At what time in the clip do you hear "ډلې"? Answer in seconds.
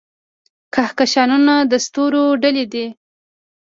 2.41-2.65